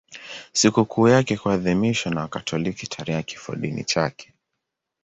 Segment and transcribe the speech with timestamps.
[0.53, 4.33] Sikukuu yake huadhimishwa na Wakatoliki tarehe ya kifodini chake.